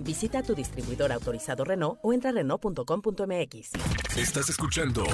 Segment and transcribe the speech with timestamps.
[0.00, 3.72] Visita tu distribuidor autorizado Renault o entra a Renault.com.mx.
[4.16, 5.04] Estás escuchando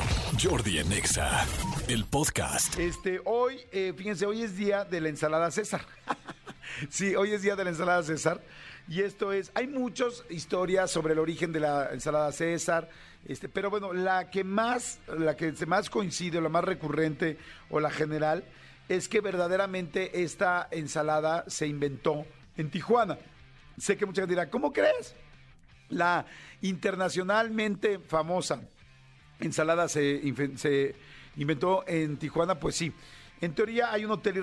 [0.43, 1.47] Jordi en Exa,
[1.89, 2.79] el podcast.
[2.79, 5.83] Este, hoy, eh, fíjense, hoy es día de la ensalada César.
[6.91, 8.43] sí, hoy es día de la ensalada César.
[8.89, 12.91] Y esto es, hay muchas historias sobre el origen de la ensalada César,
[13.27, 17.39] este, pero bueno, la que más, la que más coincide, o la más recurrente,
[17.71, 18.45] o la general,
[18.91, 22.27] es que verdaderamente esta ensalada se inventó
[22.59, 23.19] en Tijuana.
[23.79, 25.15] Sé que mucha gente dirá, ¿cómo crees?
[25.91, 26.27] La
[26.63, 28.61] internacionalmente famosa
[29.41, 30.21] ensalada se,
[31.37, 32.93] inventó en Tijuana, pues sí.
[33.41, 34.41] En teoría hay un hotel y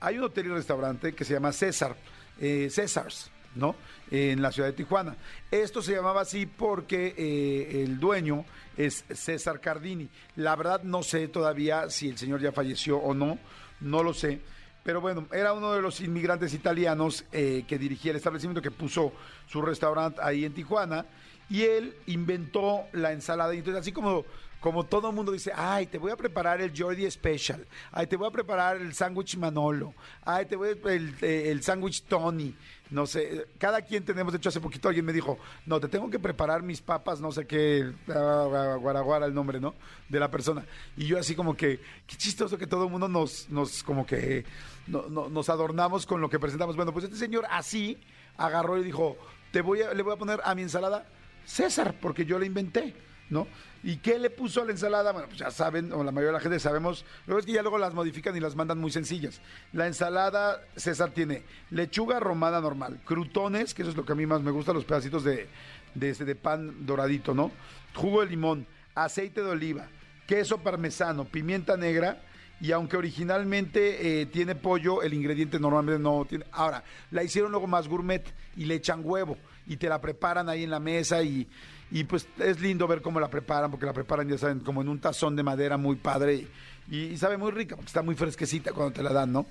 [0.00, 1.96] hay un hotel y restaurante que se llama César,
[2.40, 3.74] eh, Césars, ¿no?
[4.10, 5.16] en la ciudad de Tijuana.
[5.50, 8.44] Esto se llamaba así porque eh, el dueño
[8.76, 10.08] es César Cardini.
[10.36, 13.38] La verdad no sé todavía si el señor ya falleció o no,
[13.80, 14.40] no lo sé
[14.82, 19.12] pero bueno, era uno de los inmigrantes italianos eh, que dirigía el establecimiento que puso
[19.46, 21.04] su restaurante ahí en Tijuana
[21.50, 23.54] y él inventó la ensalada.
[23.54, 24.24] Y entonces, así como,
[24.60, 28.16] como todo el mundo dice, ay, te voy a preparar el Jordi Special, ay, te
[28.16, 32.54] voy a preparar el sándwich Manolo, ay, te voy a el, eh, el sándwich Tony,
[32.90, 36.10] no sé, cada quien tenemos, de hecho hace poquito alguien me dijo, no, te tengo
[36.10, 39.74] que preparar mis papas, no sé qué, guaraguara el nombre, ¿no?
[40.08, 40.64] De la persona.
[40.96, 44.44] Y yo así como que, qué chistoso que todo el mundo nos, nos como que,
[44.88, 46.74] nos adornamos con lo que presentamos.
[46.74, 47.96] Bueno, pues este señor así
[48.36, 49.16] agarró y dijo,
[49.52, 51.06] te voy a, le voy a poner a mi ensalada
[51.46, 52.94] César, porque yo la inventé,
[53.30, 53.46] ¿no?
[53.82, 55.12] ¿Y qué le puso a la ensalada?
[55.12, 57.62] Bueno, pues ya saben, o la mayoría de la gente sabemos, luego es que ya
[57.62, 59.40] luego las modifican y las mandan muy sencillas.
[59.72, 64.26] La ensalada César tiene lechuga romana normal, crutones, que eso es lo que a mí
[64.26, 65.48] más me gusta, los pedacitos de,
[65.94, 67.50] de, de pan doradito, ¿no?
[67.94, 69.88] Jugo de limón, aceite de oliva,
[70.26, 72.20] queso parmesano, pimienta negra,
[72.60, 76.44] y aunque originalmente eh, tiene pollo, el ingrediente normalmente no tiene.
[76.52, 78.22] Ahora, la hicieron luego más gourmet
[78.54, 81.48] y le echan huevo y te la preparan ahí en la mesa y,
[81.90, 84.88] y pues es lindo ver cómo la preparan, porque la preparan, ya saben, como en
[84.88, 86.46] un tazón de madera muy padre
[86.90, 89.46] y, sabe muy rica, porque está muy fresquecita cuando te la dan, ¿no?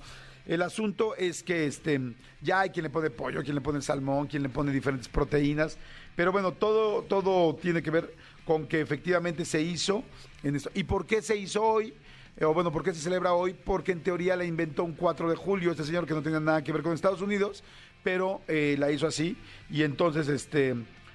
[0.46, 2.00] El asunto es que este,
[2.40, 5.78] ya hay quien le pone pollo, quien le pone salmón, quien le pone diferentes proteínas,
[6.16, 8.14] pero bueno, todo, todo tiene que ver
[8.44, 10.02] con que efectivamente se hizo
[10.42, 10.70] en esto.
[10.74, 11.94] ¿Y por qué se hizo hoy?
[12.36, 13.54] Eh, o bueno, ¿por qué se celebra hoy?
[13.54, 16.64] Porque en teoría la inventó un 4 de julio este señor que no tenía nada
[16.64, 17.62] que ver con Estados Unidos,
[18.02, 19.36] pero eh, la hizo así
[19.68, 20.74] y entonces este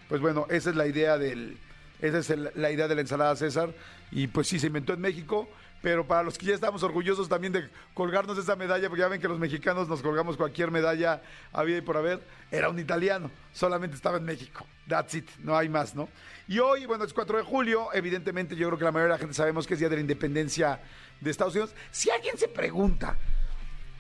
[0.10, 1.58] pues bueno esa es la idea del
[2.02, 3.74] esa es la idea de la ensalada César
[4.12, 5.48] y pues sí se inventó en México
[5.86, 9.22] pero para los que ya estamos orgullosos también de colgarnos esa medalla, porque ya ven
[9.22, 11.22] que los mexicanos nos colgamos cualquier medalla
[11.54, 14.66] había y por haber, era un italiano, solamente estaba en México.
[14.88, 16.10] That's it, no hay más, ¿no?
[16.48, 19.20] Y hoy, bueno, es 4 de julio, evidentemente yo creo que la mayoría de la
[19.20, 20.82] gente sabemos que es Día de la Independencia
[21.22, 21.76] de Estados Unidos.
[21.92, 23.16] Si alguien se pregunta,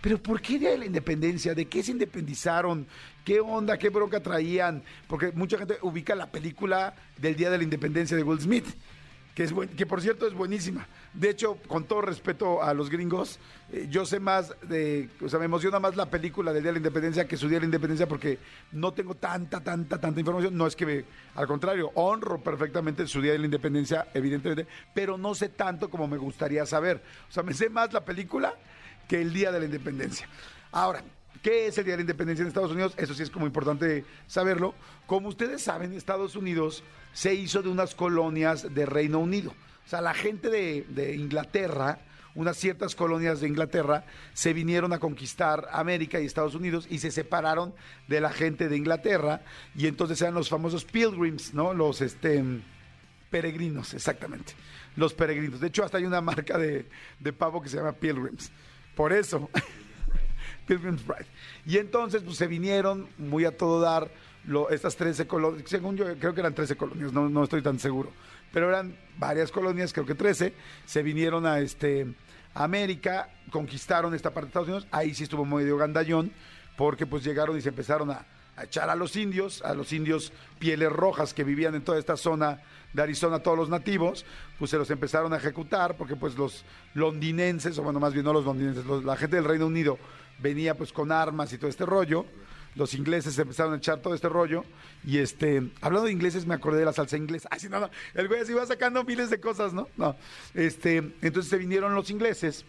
[0.06, 1.56] pero ¿por qué Día de la Independencia?
[1.56, 2.86] ¿De qué se independizaron?
[3.24, 3.76] ¿Qué onda?
[3.76, 4.84] ¿Qué bronca traían?
[5.08, 8.68] Porque mucha gente ubica la película del Día de la Independencia de Will Smith,
[9.34, 10.86] que, es que por cierto es buenísima.
[11.12, 13.40] De hecho, con todo respeto a los gringos,
[13.74, 16.74] eh, yo sé más de, o sea, me emociona más la película del Día de
[16.74, 18.38] la Independencia que su Día de la Independencia porque
[18.74, 20.56] no tengo tanta, tanta, tanta información.
[20.56, 25.34] No es que, al contrario, honro perfectamente su Día de la Independencia, evidentemente, pero no
[25.34, 27.02] sé tanto como me gustaría saber.
[27.28, 28.54] O sea, me sé más la película
[29.08, 30.28] que el Día de la Independencia.
[30.72, 31.04] Ahora,
[31.42, 32.94] ¿qué es el Día de la Independencia en Estados Unidos?
[32.98, 34.76] Eso sí es como importante saberlo.
[35.06, 36.84] Como ustedes saben, Estados Unidos
[37.14, 39.54] se hizo de unas colonias de Reino Unido.
[39.86, 42.00] O sea, la gente de, Inglaterra,
[42.34, 47.12] unas ciertas colonias de Inglaterra, se vinieron a conquistar América y Estados Unidos y se
[47.12, 47.74] separaron
[48.08, 49.42] de la gente de Inglaterra
[49.76, 51.74] y entonces eran los famosos pilgrims, ¿no?
[51.74, 52.44] Los este
[53.30, 54.54] peregrinos, exactamente.
[54.96, 55.60] Los peregrinos.
[55.60, 56.88] De hecho, hasta hay una marca de,
[57.20, 58.52] de pavo que se llama Pilgrims.
[58.96, 59.50] Por eso,
[60.68, 61.28] Pilgrim's Bride.
[61.66, 64.10] Y entonces pues, se vinieron muy a todo dar
[64.70, 68.12] estas 13 colonias, según yo creo que eran 13 colonias, no, no estoy tan seguro,
[68.54, 70.54] pero eran varias colonias, creo que 13,
[70.86, 72.14] se vinieron a este
[72.54, 76.32] América, conquistaron esta parte de Estados Unidos, ahí sí estuvo medio gandallón,
[76.78, 78.26] porque pues llegaron y se empezaron a,
[78.58, 82.18] a echar a los indios, a los indios pieles rojas que vivían en toda esta
[82.18, 82.62] zona
[82.94, 84.26] de Arizona todos los nativos,
[84.58, 86.64] pues se los empezaron a ejecutar porque pues los
[86.94, 89.98] londinenses, o bueno, más bien no los londinenses, la gente del Reino Unido
[90.40, 92.26] venía pues con armas y todo este rollo.
[92.76, 94.66] los ingleses empezaron a echar todo este rollo.
[95.06, 97.48] Y este, hablando de ingleses, me acordé de la salsa inglesa.
[97.52, 99.88] Ay, sí, no, no, el güey así va sacando miles de cosas, ¿no?
[99.96, 100.16] No.
[100.54, 102.66] Este, entonces se vinieron los ingleses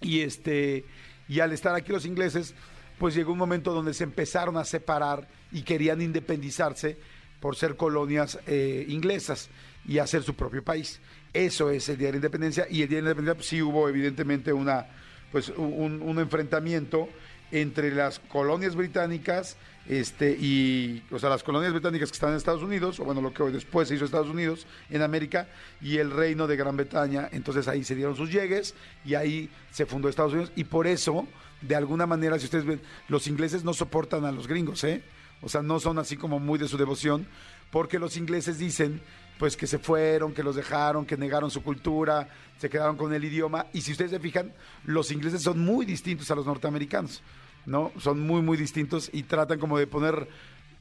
[0.00, 0.84] y este,
[1.28, 2.54] y al estar aquí los ingleses,
[2.98, 6.98] pues llegó un momento donde se empezaron a separar y querían independizarse
[7.40, 9.48] por ser colonias eh, inglesas
[9.86, 11.00] y hacer su propio país.
[11.32, 13.62] Eso es el Día de la Independencia y el Día de la Independencia pues, sí
[13.62, 14.86] hubo evidentemente una,
[15.30, 17.08] pues, un, un enfrentamiento
[17.50, 19.56] entre las colonias británicas
[19.88, 23.32] este, y, o sea, las colonias británicas que están en Estados Unidos, o bueno, lo
[23.32, 25.48] que después se hizo Estados Unidos, en América,
[25.80, 28.74] y el reino de Gran Bretaña, entonces ahí se dieron sus llegues
[29.04, 31.26] y ahí se fundó Estados Unidos, y por eso,
[31.62, 35.02] de alguna manera, si ustedes ven, los ingleses no soportan a los gringos, ¿eh?
[35.40, 37.26] O sea, no son así como muy de su devoción,
[37.70, 39.00] porque los ingleses dicen
[39.38, 43.24] pues que se fueron, que los dejaron, que negaron su cultura, se quedaron con el
[43.24, 43.66] idioma.
[43.72, 44.52] Y si ustedes se fijan,
[44.84, 47.22] los ingleses son muy distintos a los norteamericanos,
[47.66, 47.92] ¿no?
[47.98, 50.28] Son muy, muy distintos y tratan como de poner,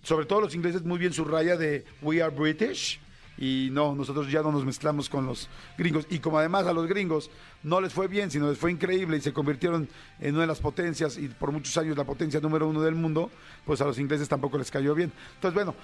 [0.01, 2.99] sobre todo los ingleses, muy bien su raya de We are British.
[3.37, 5.47] Y no, nosotros ya no nos mezclamos con los
[5.77, 6.07] gringos.
[6.09, 7.29] Y como además a los gringos
[7.63, 9.87] no les fue bien, sino les fue increíble y se convirtieron
[10.19, 13.29] en una de las potencias y por muchos años la potencia número uno del mundo,
[13.65, 15.11] pues a los ingleses tampoco les cayó bien.
[15.35, 15.75] Entonces, bueno,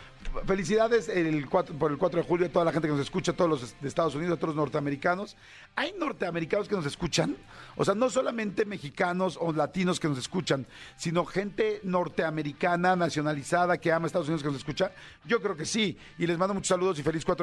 [0.45, 3.33] felicidades el 4, por el 4 de julio a toda la gente que nos escucha,
[3.33, 5.35] todos los de Estados Unidos, a todos los norteamericanos.
[5.75, 7.35] Hay norteamericanos que nos escuchan,
[7.75, 10.65] o sea, no solamente mexicanos o latinos que nos escuchan,
[10.95, 14.91] sino gente norteamericana, nacionalizada, que ama Estados Unidos que nos escucha.
[15.25, 15.97] Yo creo que sí.
[16.17, 17.42] Y les mando muchos saludos y feliz 4